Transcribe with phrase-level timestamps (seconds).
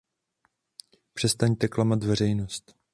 [1.13, 2.75] Přestaňte klamat veřejnost.